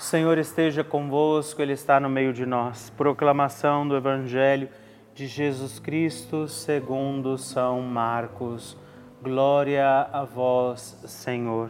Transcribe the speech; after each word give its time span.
Senhor 0.00 0.38
esteja 0.38 0.82
convosco, 0.82 1.60
Ele 1.60 1.74
está 1.74 2.00
no 2.00 2.08
meio 2.08 2.32
de 2.32 2.46
nós. 2.46 2.88
Proclamação 2.96 3.86
do 3.86 3.94
Evangelho 3.94 4.66
de 5.14 5.26
Jesus 5.26 5.78
Cristo 5.78 6.48
segundo 6.48 7.36
São 7.36 7.82
Marcos. 7.82 8.78
Glória 9.22 10.08
a 10.10 10.24
vós, 10.24 10.98
Senhor. 11.04 11.68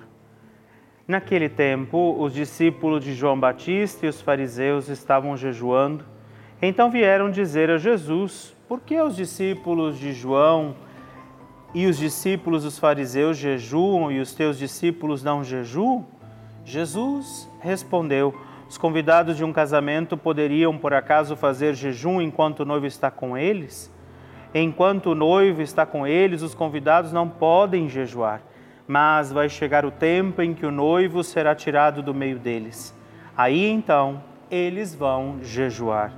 Naquele 1.09 1.49
tempo, 1.49 2.17
os 2.21 2.33
discípulos 2.33 3.03
de 3.03 3.15
João 3.15 3.39
Batista 3.39 4.07
e 4.07 4.09
os 4.09 4.21
fariseus 4.21 4.89
estavam 4.89 5.37
jejuando. 5.37 6.05
Então 6.63 6.89
vieram 6.89 7.33
dizer 7.33 7.69
a 7.69 7.79
Jesus: 7.79 8.55
Por 8.69 8.81
que 8.81 9.01
os 9.01 9.17
discípulos 9.17 9.99
de 9.99 10.13
João 10.13 10.77
e 11.75 11.85
os 11.85 11.99
discípulos 11.99 12.63
dos 12.63 12.79
fariseus 12.79 13.37
jejuam 13.37 14.13
e 14.13 14.21
os 14.21 14.33
teus 14.33 14.57
discípulos 14.57 15.25
não 15.25 15.43
jejuam? 15.43 16.07
Jesus 16.65 17.50
respondeu: 17.61 18.35
Os 18.69 18.77
convidados 18.77 19.37
de 19.37 19.45
um 19.45 19.53
casamento 19.53 20.17
poderiam, 20.17 20.77
por 20.77 20.93
acaso, 20.93 21.37
fazer 21.37 21.75
jejum 21.75 22.21
enquanto 22.21 22.61
o 22.61 22.65
noivo 22.65 22.87
está 22.87 23.11
com 23.11 23.37
eles? 23.37 23.93
Enquanto 24.55 25.11
o 25.11 25.15
noivo 25.15 25.63
está 25.63 25.87
com 25.87 26.07
eles, 26.07 26.43
os 26.43 26.55
convidados 26.55 27.13
não 27.13 27.29
podem 27.29 27.89
jejuar, 27.89 28.43
mas 28.87 29.31
vai 29.31 29.49
chegar 29.49 29.85
o 29.85 29.93
tempo 29.93 30.43
em 30.43 30.55
que 30.55 30.67
o 30.67 30.73
noivo 30.73 31.23
será 31.23 31.55
tirado 31.55 32.03
do 32.03 32.13
meio 32.13 32.39
deles. 32.39 32.93
Aí 33.37 33.71
então 33.71 34.21
eles 34.51 34.95
vão 34.95 35.39
jejuar. 35.41 36.13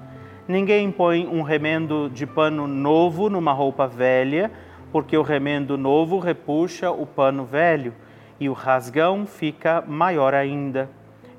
Ninguém 0.49 0.91
põe 0.91 1.27
um 1.27 1.43
remendo 1.43 2.11
de 2.13 2.27
pano 2.27 2.67
novo 2.67 3.29
numa 3.29 3.53
roupa 3.53 3.87
velha, 3.87 4.51
porque 4.91 5.17
o 5.17 5.23
remendo 5.23 5.77
novo 5.77 6.19
repuxa 6.19 6.91
o 6.91 7.07
pano 7.07 7.45
velho 7.45 7.95
e 8.41 8.49
o 8.49 8.53
rasgão 8.53 9.27
fica 9.27 9.85
maior 9.87 10.35
ainda. 10.35 10.91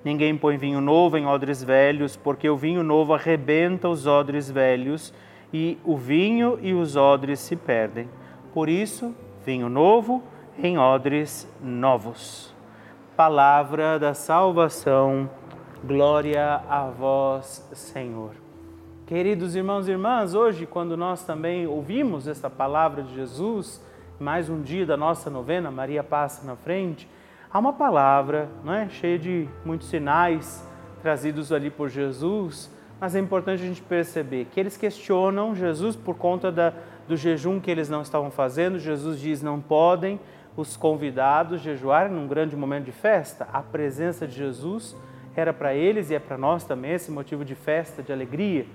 Ninguém 0.03 0.37
põe 0.37 0.57
vinho 0.57 0.81
novo 0.81 1.17
em 1.17 1.25
odres 1.25 1.63
velhos, 1.63 2.17
porque 2.17 2.49
o 2.49 2.57
vinho 2.57 2.83
novo 2.83 3.13
arrebenta 3.13 3.87
os 3.87 4.05
odres 4.05 4.51
velhos 4.51 5.13
e 5.53 5.77
o 5.85 5.95
vinho 5.95 6.59
e 6.61 6.73
os 6.73 6.95
odres 6.95 7.39
se 7.39 7.55
perdem. 7.55 8.09
Por 8.53 8.67
isso, 8.67 9.15
vinho 9.45 9.69
novo 9.69 10.21
em 10.57 10.77
odres 10.77 11.47
novos. 11.61 12.53
Palavra 13.15 13.97
da 13.97 14.13
salvação, 14.13 15.29
glória 15.83 16.61
a 16.67 16.89
vós, 16.89 17.69
Senhor. 17.73 18.31
Queridos 19.05 19.55
irmãos 19.55 19.87
e 19.87 19.91
irmãs, 19.91 20.33
hoje, 20.33 20.65
quando 20.65 20.97
nós 20.97 21.23
também 21.23 21.67
ouvimos 21.67 22.27
esta 22.27 22.49
palavra 22.49 23.03
de 23.03 23.13
Jesus, 23.13 23.81
mais 24.19 24.49
um 24.49 24.61
dia 24.61 24.85
da 24.85 24.97
nossa 24.97 25.29
novena, 25.29 25.69
Maria 25.69 26.03
passa 26.03 26.45
na 26.45 26.55
frente, 26.55 27.07
há 27.53 27.59
uma 27.59 27.71
palavra 27.71 28.49
não 28.63 28.73
é? 28.73 28.89
cheia 28.89 29.19
de 29.19 29.47
muitos 29.63 29.87
sinais 29.87 30.67
trazidos 31.03 31.51
ali 31.51 31.69
por 31.69 31.89
Jesus, 31.89 32.71
mas 32.99 33.13
é 33.13 33.19
importante 33.19 33.61
a 33.61 33.67
gente 33.67 33.81
perceber 33.81 34.45
que 34.45 34.59
eles 34.59 34.75
questionam 34.75 35.53
Jesus 35.53 35.95
por 35.95 36.15
conta 36.15 36.51
da, 36.51 36.73
do 37.07 37.15
jejum 37.15 37.59
que 37.59 37.69
eles 37.69 37.89
não 37.89 38.01
estavam 38.01 38.31
fazendo. 38.31 38.79
Jesus 38.79 39.19
diz: 39.19 39.41
não 39.41 39.59
podem 39.59 40.19
os 40.55 40.77
convidados 40.77 41.59
jejuar 41.59 42.09
num 42.09 42.25
grande 42.25 42.55
momento 42.55 42.85
de 42.85 42.93
festa. 42.93 43.47
A 43.51 43.61
presença 43.61 44.25
de 44.25 44.33
Jesus 44.35 44.95
era 45.35 45.51
para 45.51 45.75
eles 45.75 46.09
e 46.09 46.15
é 46.15 46.19
para 46.19 46.37
nós 46.37 46.63
também 46.63 46.91
esse 46.91 47.11
motivo 47.11 47.43
de 47.43 47.55
festa, 47.55 48.01
de 48.01 48.13
alegria. 48.13 48.65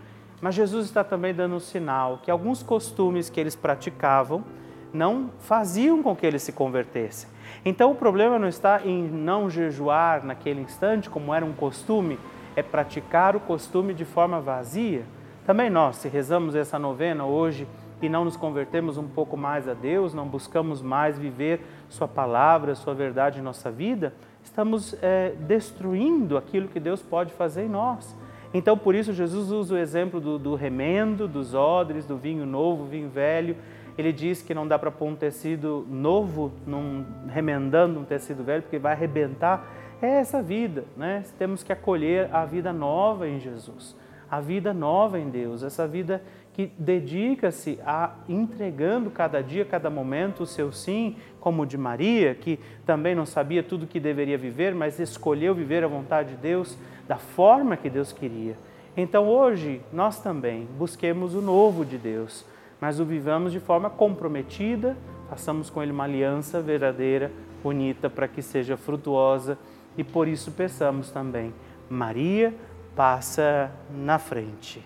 Mas 0.43 0.55
Jesus 0.55 0.85
está 0.85 1.03
também 1.03 1.33
dando 1.33 1.55
um 1.55 1.61
sinal 1.61 2.21
que 2.23 2.31
alguns 2.31 2.63
costumes 2.63 3.31
que 3.31 3.41
eles 3.41 3.57
praticavam 3.57 4.45
não 4.93 5.31
faziam 5.41 6.03
com 6.03 6.15
que 6.15 6.27
eles 6.27 6.43
se 6.43 6.53
convertessem. 6.53 7.29
Então 7.65 7.91
o 7.91 7.95
problema 7.95 8.39
não 8.39 8.49
está 8.49 8.81
em 8.85 9.03
não 9.03 9.51
jejuar 9.51 10.25
naquele 10.25 10.61
instante, 10.61 11.11
como 11.11 11.35
era 11.35 11.45
um 11.45 11.53
costume, 11.53 12.19
é 12.57 12.63
praticar 12.63 13.37
o 13.37 13.41
costume 13.41 13.95
de 13.95 14.05
forma 14.05 14.41
vazia. 14.41 15.03
Também 15.47 15.71
nós, 15.71 15.97
se 15.97 16.09
rezamos 16.09 16.55
essa 16.55 16.79
novena 16.79 17.25
hoje 17.25 17.67
e 18.03 18.09
não 18.09 18.25
nos 18.25 18.37
convertemos 18.37 18.97
um 18.97 19.09
pouco 19.09 19.37
mais 19.37 19.69
a 19.69 19.75
Deus, 19.75 20.15
não 20.15 20.27
buscamos 20.27 20.83
mais 20.83 21.19
viver 21.19 21.61
Sua 21.89 22.07
palavra, 22.07 22.75
Sua 22.75 22.95
verdade 22.95 23.39
em 23.39 23.43
nossa 23.43 23.71
vida, 23.71 24.13
estamos 24.43 24.95
é, 25.03 25.35
destruindo 25.41 26.37
aquilo 26.37 26.69
que 26.69 26.79
Deus 26.79 27.03
pode 27.03 27.33
fazer 27.33 27.65
em 27.65 27.69
nós. 27.69 28.15
Então, 28.53 28.79
por 28.79 28.95
isso, 28.95 29.13
Jesus 29.13 29.51
usa 29.51 29.75
o 29.75 29.79
exemplo 29.79 30.21
do, 30.21 30.39
do 30.39 30.55
remendo, 30.55 31.29
dos 31.29 31.55
odres, 31.55 32.07
do 32.07 32.17
vinho 32.17 32.47
novo, 32.47 32.85
vinho 32.85 33.09
velho, 33.09 33.57
ele 34.01 34.13
diz 34.13 34.41
que 34.43 34.55
não 34.55 34.67
dá 34.67 34.79
para 34.79 34.91
pôr 34.91 35.07
um 35.07 35.17
tecido 35.17 35.87
novo 35.91 36.53
num, 36.67 37.05
remendando 37.29 37.99
um 37.99 38.05
tecido 38.05 38.45
velho, 38.45 38.63
porque 38.63 38.79
vai 38.79 38.93
arrebentar. 38.93 39.67
é 40.01 40.07
essa 40.07 40.41
vida, 40.41 40.85
né? 40.97 41.25
Temos 41.37 41.63
que 41.63 41.73
acolher 41.73 42.33
a 42.33 42.45
vida 42.45 42.73
nova 42.73 43.29
em 43.29 43.41
Jesus, 43.41 43.97
a 44.31 44.41
vida 44.41 44.73
nova 44.73 45.19
em 45.19 45.29
Deus, 45.29 45.63
essa 45.63 45.87
vida 45.87 46.23
que 46.59 46.73
dedica-se 46.77 47.79
a 47.87 48.15
entregando 48.29 49.11
cada 49.11 49.41
dia, 49.41 49.65
cada 49.65 49.89
momento 49.89 50.43
o 50.43 50.47
seu 50.47 50.73
sim, 50.73 51.17
como 51.39 51.63
o 51.63 51.67
de 51.67 51.79
Maria, 51.79 52.35
que 52.35 52.59
também 52.85 53.15
não 53.15 53.25
sabia 53.25 53.63
tudo 53.63 53.87
que 53.87 54.01
deveria 54.01 54.37
viver, 54.37 54.75
mas 54.75 54.99
escolheu 54.99 55.55
viver 55.55 55.85
a 55.85 55.89
vontade 55.89 56.31
de 56.31 56.37
Deus 56.37 56.77
da 57.07 57.17
forma 57.17 57.77
que 57.77 57.89
Deus 57.89 58.13
queria. 58.13 58.57
Então 58.97 59.29
hoje 59.29 59.81
nós 59.93 60.21
também 60.21 60.67
busquemos 60.77 61.33
o 61.35 61.41
novo 61.41 61.85
de 61.85 61.97
Deus, 61.97 62.45
mas 62.81 63.01
o 63.01 63.05
vivamos 63.05 63.53
de 63.53 63.61
forma 63.61 63.91
comprometida, 63.91 64.97
façamos 65.29 65.71
com 65.71 65.83
Ele 65.83 65.93
uma 65.93 66.05
aliança 66.05 66.61
verdadeira, 66.61 67.31
bonita, 67.63 68.09
para 68.09 68.29
que 68.29 68.43
seja 68.43 68.77
frutuosa 68.77 69.59
e 69.97 70.05
por 70.05 70.29
isso 70.29 70.53
peçamos 70.53 71.11
também, 71.11 71.53
Maria, 71.91 72.55
passa 72.95 73.71
na 73.91 74.19
frente 74.19 74.85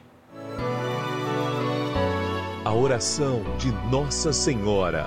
a 2.64 2.74
oração 2.74 3.42
de 3.58 3.70
Nossa 3.90 4.32
Senhora. 4.32 5.06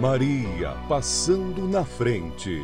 Maria 0.00 0.74
passando 0.88 1.68
na 1.68 1.84
frente. 1.84 2.62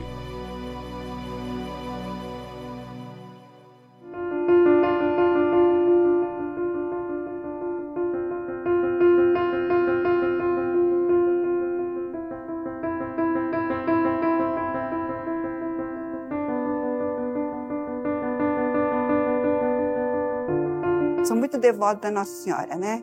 devoto 21.59 22.03
da 22.03 22.11
Nossa 22.11 22.31
Senhora, 22.31 22.77
né? 22.77 23.03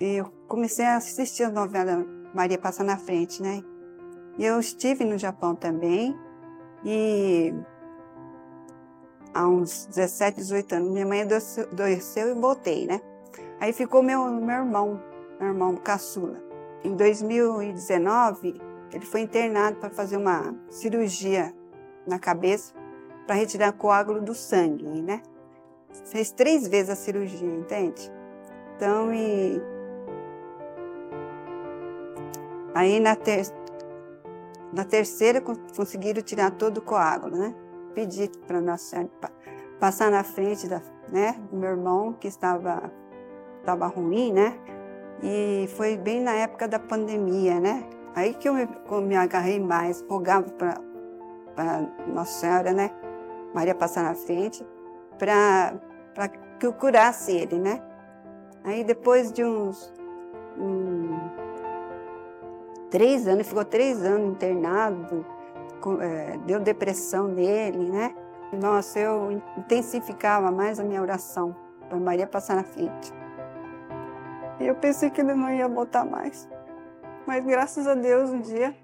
E 0.00 0.16
eu 0.16 0.32
comecei 0.48 0.84
a 0.84 0.96
assistir 0.96 1.44
a 1.44 1.50
novela 1.50 2.15
Maria 2.36 2.58
Passa 2.58 2.84
na 2.84 2.98
Frente, 2.98 3.42
né? 3.42 3.64
Eu 4.38 4.60
estive 4.60 5.04
no 5.04 5.16
Japão 5.16 5.54
também 5.54 6.14
e 6.84 7.54
há 9.32 9.48
uns 9.48 9.86
17, 9.86 10.36
18 10.36 10.74
anos, 10.74 10.92
minha 10.92 11.06
mãe 11.06 11.22
adoeceu 11.22 12.28
e 12.28 12.34
voltei, 12.34 12.86
né? 12.86 13.00
Aí 13.58 13.72
ficou 13.72 14.02
meu, 14.02 14.28
meu 14.30 14.56
irmão, 14.56 15.00
meu 15.40 15.48
irmão 15.48 15.76
caçula. 15.76 16.38
Em 16.84 16.94
2019, 16.94 18.60
ele 18.92 19.06
foi 19.06 19.22
internado 19.22 19.78
para 19.78 19.88
fazer 19.88 20.18
uma 20.18 20.54
cirurgia 20.68 21.54
na 22.06 22.18
cabeça 22.18 22.74
para 23.26 23.34
retirar 23.34 23.72
coágulo 23.72 24.20
do 24.20 24.34
sangue, 24.34 24.84
né? 24.84 25.22
Fez 26.04 26.30
três 26.30 26.68
vezes 26.68 26.90
a 26.90 26.96
cirurgia, 26.96 27.48
entende? 27.48 28.12
Então, 28.76 29.12
e. 29.12 29.75
Aí 32.76 33.00
na, 33.00 33.16
ter... 33.16 33.46
na 34.70 34.84
terceira 34.84 35.40
conseguiram 35.40 36.20
tirar 36.20 36.50
todo 36.50 36.76
o 36.76 36.82
coágulo, 36.82 37.34
né? 37.34 37.54
Pedi 37.94 38.30
para 38.46 38.60
Nossa 38.60 38.84
Senhora 38.84 39.08
passar 39.80 40.10
na 40.10 40.22
frente 40.22 40.68
da, 40.68 40.82
né, 41.08 41.40
do 41.50 41.56
meu 41.56 41.70
irmão, 41.70 42.12
que 42.12 42.28
estava, 42.28 42.92
estava 43.60 43.86
ruim, 43.86 44.30
né? 44.30 44.58
E 45.22 45.66
foi 45.74 45.96
bem 45.96 46.20
na 46.20 46.32
época 46.32 46.68
da 46.68 46.78
pandemia, 46.78 47.58
né? 47.58 47.88
Aí 48.14 48.34
que 48.34 48.46
eu 48.46 48.52
me, 48.52 48.68
eu 48.90 49.00
me 49.00 49.16
agarrei 49.16 49.58
mais, 49.58 50.04
rogava 50.06 50.50
para 50.50 51.88
Nossa 52.06 52.40
Senhora, 52.40 52.74
né? 52.74 52.90
Maria 53.54 53.74
passar 53.74 54.04
na 54.04 54.14
frente 54.14 54.62
para 55.18 56.28
que 56.60 56.66
eu 56.66 56.74
curasse 56.74 57.32
ele, 57.32 57.58
né? 57.58 57.82
Aí 58.64 58.84
depois 58.84 59.32
de 59.32 59.42
uns 59.42 59.90
três 62.90 63.26
anos, 63.26 63.46
ficou 63.46 63.64
três 63.64 64.02
anos 64.04 64.30
internado, 64.30 65.24
com, 65.80 66.00
é, 66.00 66.38
deu 66.46 66.60
depressão 66.60 67.28
nele, 67.28 67.90
né? 67.90 68.14
Nossa, 68.52 68.98
eu 68.98 69.42
intensificava 69.56 70.50
mais 70.50 70.78
a 70.78 70.84
minha 70.84 71.02
oração 71.02 71.54
para 71.88 71.98
Maria 71.98 72.26
passar 72.26 72.56
na 72.56 72.64
frente. 72.64 73.12
E 74.60 74.66
eu 74.66 74.74
pensei 74.74 75.10
que 75.10 75.20
ele 75.20 75.34
não 75.34 75.50
ia 75.50 75.68
voltar 75.68 76.04
mais. 76.04 76.48
Mas 77.26 77.44
graças 77.44 77.86
a 77.86 77.94
Deus, 77.94 78.30
um 78.30 78.40
dia, 78.40 78.74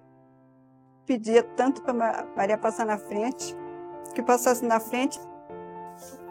pedia 1.06 1.42
tanto 1.42 1.82
para 1.82 2.26
Maria 2.37 2.59
passar 2.59 2.85
na 2.85 2.99
frente, 2.99 3.56
que 4.14 4.23
passasse 4.23 4.64
na 4.64 4.80
frente. 4.80 5.21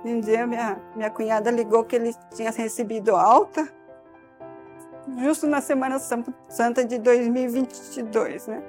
Um 0.03 0.19
dia 0.19 0.45
minha, 0.45 0.81
minha 0.95 1.09
cunhada 1.09 1.49
ligou 1.51 1.83
que 1.83 1.95
ele 1.95 2.13
tinha 2.33 2.51
recebido 2.51 3.15
alta, 3.15 3.67
justo 5.19 5.47
na 5.47 5.61
Semana 5.61 5.99
Santa 5.99 6.85
de 6.85 6.97
2022, 6.97 8.47
né? 8.47 8.61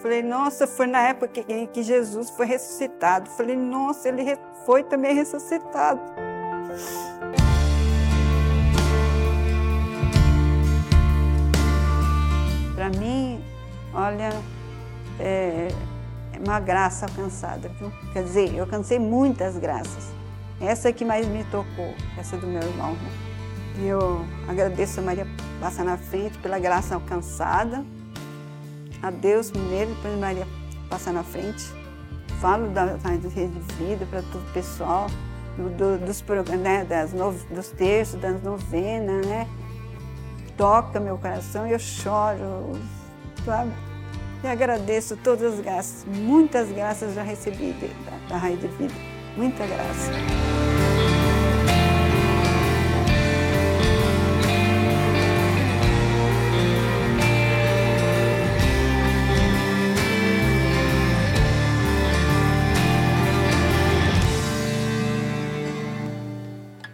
Falei, 0.00 0.22
nossa, 0.22 0.66
foi 0.66 0.86
na 0.86 1.00
época 1.08 1.28
que, 1.28 1.66
que 1.66 1.82
Jesus 1.82 2.30
foi 2.30 2.46
ressuscitado. 2.46 3.28
Falei, 3.30 3.54
nossa, 3.54 4.08
ele 4.08 4.38
foi 4.64 4.82
também 4.82 5.14
ressuscitado. 5.14 6.00
Para 12.74 12.88
mim, 12.98 13.44
olha, 13.92 14.30
é, 15.18 15.68
é 16.32 16.38
uma 16.46 16.58
graça 16.58 17.04
alcançada, 17.04 17.68
viu? 17.68 17.92
Quer 18.14 18.24
dizer, 18.24 18.54
eu 18.54 18.64
alcancei 18.64 18.98
muitas 18.98 19.58
graças. 19.58 20.14
Essa 20.58 20.88
é 20.88 20.92
que 20.92 21.04
mais 21.04 21.26
me 21.26 21.44
tocou, 21.44 21.94
essa 22.18 22.38
do 22.38 22.46
meu 22.46 22.62
irmão. 22.62 22.92
Né? 22.92 23.30
E 23.78 23.86
eu 23.86 24.24
agradeço 24.48 25.00
a 25.00 25.02
Maria 25.02 25.26
passar 25.60 25.84
na 25.84 25.96
frente 25.96 26.36
pela 26.38 26.58
graça 26.58 26.94
alcançada 26.94 27.84
a 29.02 29.10
Deus 29.10 29.50
primeiro, 29.50 29.94
depois 29.94 30.18
Maria 30.18 30.46
passar 30.88 31.12
na 31.12 31.22
frente. 31.22 31.64
Falo 32.40 32.68
da, 32.68 32.96
da 32.96 33.08
rede 33.08 33.28
de 33.28 33.74
vida 33.74 34.06
para 34.06 34.22
todo 34.22 34.42
o 34.42 34.52
pessoal, 34.52 35.06
do, 35.56 35.98
dos, 35.98 36.22
né, 36.58 36.84
das 36.84 37.12
no, 37.12 37.32
dos 37.32 37.68
terços, 37.68 38.20
das 38.20 38.42
novenas, 38.42 39.26
né? 39.26 39.46
Toca 40.56 41.00
meu 41.00 41.16
coração 41.18 41.66
e 41.66 41.72
eu 41.72 41.78
choro, 41.78 42.72
sabe? 43.44 43.72
E 44.42 44.46
agradeço 44.46 45.16
todas 45.18 45.54
as 45.54 45.60
graças, 45.60 46.04
muitas 46.06 46.70
graças 46.70 47.14
já 47.14 47.22
recebi 47.22 47.74
da, 48.28 48.38
da 48.38 48.48
de 48.48 48.68
Vida, 48.68 48.94
muita 49.36 49.66
graça. 49.66 50.10